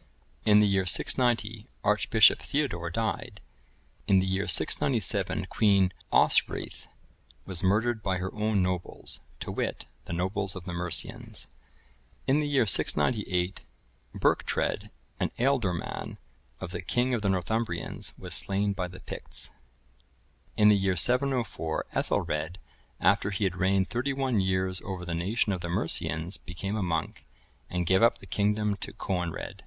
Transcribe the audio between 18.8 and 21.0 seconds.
the Picts.(1038) In the year